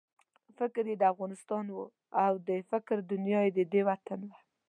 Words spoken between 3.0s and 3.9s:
دنیا یې ددې